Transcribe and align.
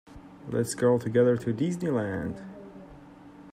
Let's 0.49 0.73
go 0.73 0.93
altogether 0.93 1.37
to 1.37 1.53
Disney 1.53 1.91
Land. 1.91 2.41